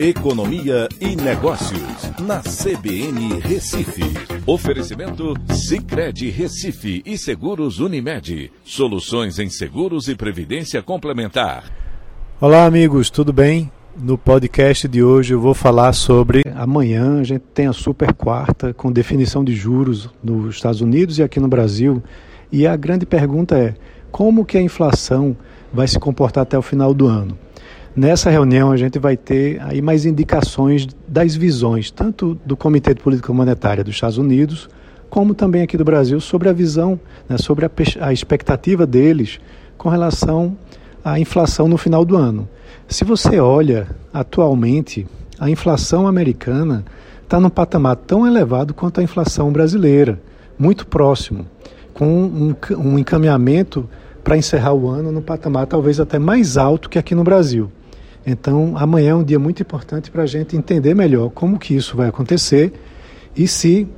Economia 0.00 0.88
e 1.00 1.16
Negócios, 1.16 2.12
na 2.20 2.38
CBN 2.38 3.40
Recife. 3.40 4.04
Oferecimento 4.46 5.34
Cicred 5.52 6.30
Recife 6.30 7.02
e 7.04 7.18
Seguros 7.18 7.80
Unimed. 7.80 8.52
Soluções 8.64 9.40
em 9.40 9.50
seguros 9.50 10.06
e 10.06 10.14
previdência 10.14 10.80
complementar. 10.84 11.64
Olá, 12.40 12.64
amigos, 12.64 13.10
tudo 13.10 13.32
bem? 13.32 13.72
No 14.00 14.16
podcast 14.16 14.86
de 14.86 15.02
hoje 15.02 15.34
eu 15.34 15.40
vou 15.40 15.52
falar 15.52 15.92
sobre 15.92 16.42
amanhã 16.54 17.18
a 17.18 17.24
gente 17.24 17.42
tem 17.52 17.66
a 17.66 17.72
super 17.72 18.14
quarta 18.14 18.72
com 18.72 18.92
definição 18.92 19.42
de 19.42 19.52
juros 19.52 20.08
nos 20.22 20.54
Estados 20.54 20.80
Unidos 20.80 21.18
e 21.18 21.24
aqui 21.24 21.40
no 21.40 21.48
Brasil. 21.48 22.00
E 22.52 22.68
a 22.68 22.76
grande 22.76 23.04
pergunta 23.04 23.58
é: 23.58 23.74
como 24.12 24.44
que 24.44 24.56
a 24.56 24.62
inflação 24.62 25.36
vai 25.72 25.88
se 25.88 25.98
comportar 25.98 26.42
até 26.42 26.56
o 26.56 26.62
final 26.62 26.94
do 26.94 27.08
ano? 27.08 27.36
Nessa 27.96 28.30
reunião 28.30 28.70
a 28.70 28.76
gente 28.76 28.98
vai 28.98 29.16
ter 29.16 29.60
aí 29.62 29.82
mais 29.82 30.04
indicações 30.04 30.86
das 31.06 31.34
visões, 31.34 31.90
tanto 31.90 32.38
do 32.44 32.56
Comitê 32.56 32.94
de 32.94 33.02
Política 33.02 33.32
Monetária 33.32 33.82
dos 33.82 33.94
Estados 33.94 34.18
Unidos, 34.18 34.68
como 35.10 35.34
também 35.34 35.62
aqui 35.62 35.76
do 35.76 35.84
Brasil, 35.84 36.20
sobre 36.20 36.48
a 36.48 36.52
visão, 36.52 37.00
né, 37.28 37.38
sobre 37.38 37.66
a, 37.66 37.70
a 38.00 38.12
expectativa 38.12 38.86
deles 38.86 39.40
com 39.76 39.88
relação 39.88 40.56
à 41.04 41.18
inflação 41.18 41.66
no 41.66 41.78
final 41.78 42.04
do 42.04 42.16
ano. 42.16 42.48
Se 42.86 43.04
você 43.04 43.40
olha 43.40 43.88
atualmente, 44.12 45.06
a 45.38 45.50
inflação 45.50 46.06
americana 46.06 46.84
está 47.22 47.40
num 47.40 47.50
patamar 47.50 47.96
tão 47.96 48.26
elevado 48.26 48.74
quanto 48.74 49.00
a 49.00 49.02
inflação 49.02 49.50
brasileira, 49.50 50.20
muito 50.58 50.86
próximo, 50.86 51.46
com 51.94 52.06
um, 52.06 52.54
um 52.76 52.98
encaminhamento 52.98 53.88
para 54.22 54.36
encerrar 54.36 54.74
o 54.74 54.88
ano 54.88 55.10
no 55.10 55.22
patamar 55.22 55.66
talvez 55.66 55.98
até 55.98 56.18
mais 56.18 56.56
alto 56.56 56.88
que 56.88 56.98
aqui 56.98 57.14
no 57.14 57.24
Brasil. 57.24 57.70
Então, 58.30 58.74
amanhã 58.76 59.12
é 59.12 59.14
um 59.14 59.24
dia 59.24 59.38
muito 59.38 59.62
importante 59.62 60.10
para 60.10 60.24
a 60.24 60.26
gente 60.26 60.54
entender 60.54 60.94
melhor 60.94 61.30
como 61.30 61.58
que 61.58 61.74
isso 61.74 61.96
vai 61.96 62.08
acontecer 62.08 62.74
e 63.34 63.48
se 63.48 63.88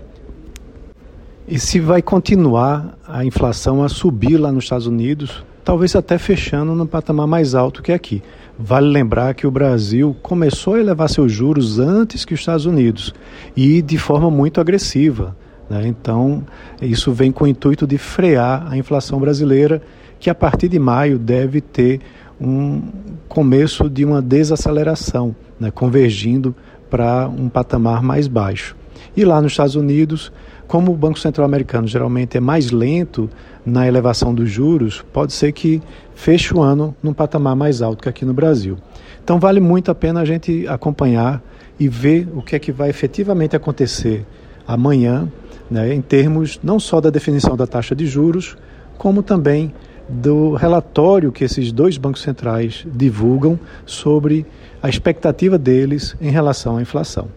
e 1.49 1.59
se 1.59 1.81
vai 1.81 2.01
continuar 2.01 2.97
a 3.09 3.25
inflação 3.25 3.83
a 3.83 3.89
subir 3.89 4.37
lá 4.37 4.53
nos 4.53 4.63
Estados 4.63 4.87
Unidos, 4.87 5.45
talvez 5.65 5.97
até 5.97 6.17
fechando 6.17 6.77
no 6.77 6.87
patamar 6.87 7.27
mais 7.27 7.57
alto 7.57 7.83
que 7.83 7.91
aqui. 7.91 8.23
Vale 8.57 8.87
lembrar 8.87 9.35
que 9.35 9.49
o 9.49 9.51
Brasil 9.51 10.17
começou 10.23 10.75
a 10.75 10.79
elevar 10.79 11.09
seus 11.09 11.33
juros 11.33 11.81
antes 11.81 12.25
que 12.25 12.33
os 12.33 12.39
Estados 12.39 12.67
Unidos 12.67 13.13
e 13.57 13.83
de 13.83 13.99
forma 13.99 14.31
muito 14.31 14.61
agressiva. 14.61 15.37
Né? 15.69 15.89
Então, 15.89 16.45
isso 16.81 17.11
vem 17.11 17.33
com 17.33 17.43
o 17.43 17.49
intuito 17.49 17.85
de 17.85 17.99
frear 17.99 18.69
a 18.71 18.77
inflação 18.77 19.19
brasileira, 19.19 19.83
que 20.21 20.31
a 20.31 20.35
partir 20.37 20.69
de 20.69 20.79
maio 20.79 21.19
deve 21.19 21.61
ter 21.61 22.01
um 22.41 22.83
começo 23.29 23.89
de 23.89 24.05
uma 24.05 24.23
desaceleração, 24.23 25.35
né, 25.59 25.71
convergindo 25.71 26.55
para 26.89 27.29
um 27.29 27.49
patamar 27.49 28.03
mais 28.03 28.27
baixo. 28.27 28.75
E 29.17 29.25
lá 29.25 29.41
nos 29.41 29.53
Estados 29.53 29.75
Unidos, 29.77 30.33
como 30.67 30.93
o 30.93 30.97
Banco 30.97 31.19
Central 31.19 31.45
Americano 31.45 31.87
geralmente 31.87 32.37
é 32.37 32.41
mais 32.41 32.71
lento 32.71 33.29
na 33.67 33.87
elevação 33.87 34.35
dos 34.35 34.51
juros, 34.51 35.05
pode 35.13 35.33
ser 35.33 35.53
que 35.53 35.83
feche 36.15 36.55
o 36.55 36.63
ano 36.63 36.95
num 37.03 37.13
patamar 37.13 37.55
mais 37.55 37.83
alto 37.83 38.03
que 38.03 38.09
aqui 38.09 38.25
no 38.25 38.33
Brasil. 38.33 38.79
Então 39.23 39.39
vale 39.39 39.61
muito 39.61 39.91
a 39.91 39.95
pena 39.95 40.21
a 40.21 40.25
gente 40.25 40.67
acompanhar 40.67 41.43
e 41.79 41.89
ver 41.89 42.29
o 42.35 42.43
que 42.43 42.57
é 42.57 42.59
que 42.59 42.73
vai 42.73 42.91
efetivamente 42.91 43.57
acontecer 43.57 44.27
amanhã, 44.67 45.31
né, 45.71 45.95
em 45.95 46.01
termos 46.01 46.61
não 46.63 46.79
só 46.79 47.01
da 47.01 47.11
definição 47.11 47.57
da 47.57 47.67
taxa 47.67 47.95
de 47.95 48.07
juros, 48.07 48.57
como 48.99 49.23
também 49.23 49.73
do 50.11 50.55
relatório 50.55 51.31
que 51.31 51.45
esses 51.45 51.71
dois 51.73 51.97
bancos 51.97 52.23
centrais 52.23 52.85
divulgam 52.87 53.59
sobre 53.87 54.45
a 54.83 54.89
expectativa 54.89 55.57
deles 55.57 56.17
em 56.21 56.31
relação 56.31 56.77
à 56.77 56.83
inflação. 56.83 57.29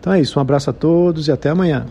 Então 0.00 0.12
é 0.12 0.20
isso, 0.20 0.38
um 0.38 0.42
abraço 0.42 0.70
a 0.70 0.72
todos 0.72 1.28
e 1.28 1.32
até 1.32 1.48
amanhã. 1.48 1.86